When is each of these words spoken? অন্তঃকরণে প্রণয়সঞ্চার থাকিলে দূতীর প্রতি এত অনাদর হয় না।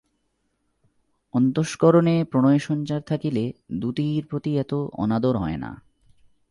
অন্তঃকরণে 1.33 2.23
প্রণয়সঞ্চার 2.23 3.01
থাকিলে 3.01 3.53
দূতীর 3.71 4.23
প্রতি 4.25 4.51
এত 4.57 4.73
অনাদর 4.93 5.37
হয় 5.37 5.57
না। 5.57 5.71